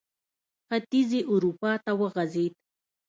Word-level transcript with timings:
ختیځې 0.67 1.21
اروپا 1.33 1.71
ته 1.83 1.91
وغځېد. 1.99 2.53